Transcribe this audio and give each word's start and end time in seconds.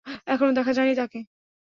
এখনও 0.27 0.53
দেখা 0.53 0.71
যায়নি 0.73 0.93
তাকে। 0.95 1.19